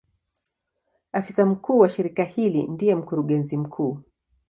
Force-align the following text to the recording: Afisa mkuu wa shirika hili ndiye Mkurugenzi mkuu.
Afisa 1.11 1.45
mkuu 1.45 1.79
wa 1.79 1.89
shirika 1.89 2.23
hili 2.23 2.63
ndiye 2.63 2.95
Mkurugenzi 2.95 3.57
mkuu. 3.57 3.97